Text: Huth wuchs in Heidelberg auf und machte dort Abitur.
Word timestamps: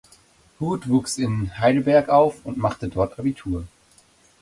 Huth 0.59 0.89
wuchs 0.89 1.19
in 1.19 1.59
Heidelberg 1.59 2.09
auf 2.09 2.43
und 2.43 2.57
machte 2.57 2.87
dort 2.87 3.19
Abitur. 3.19 3.67